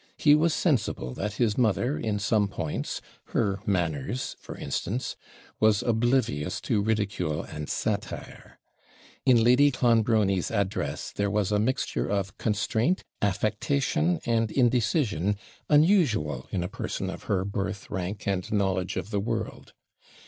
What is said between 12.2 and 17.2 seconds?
constraint, affectation, and indecision, unusual in a person